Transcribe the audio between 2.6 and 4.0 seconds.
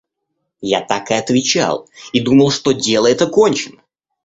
дело это кончено.